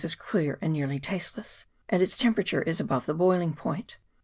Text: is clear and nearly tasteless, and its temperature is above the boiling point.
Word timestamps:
is 0.03 0.15
clear 0.15 0.57
and 0.63 0.73
nearly 0.73 0.97
tasteless, 0.99 1.67
and 1.87 2.01
its 2.01 2.17
temperature 2.17 2.63
is 2.63 2.79
above 2.79 3.05
the 3.05 3.13
boiling 3.13 3.53
point. 3.53 3.99